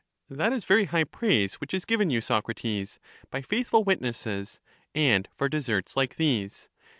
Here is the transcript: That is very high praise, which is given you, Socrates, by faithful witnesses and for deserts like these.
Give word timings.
That 0.31 0.51
is 0.51 0.65
very 0.65 0.85
high 0.85 1.03
praise, 1.03 1.61
which 1.61 1.75
is 1.75 1.85
given 1.85 2.09
you, 2.09 2.21
Socrates, 2.21 2.97
by 3.29 3.43
faithful 3.43 3.83
witnesses 3.83 4.59
and 4.95 5.29
for 5.37 5.47
deserts 5.47 5.95
like 5.95 6.15
these. 6.15 6.69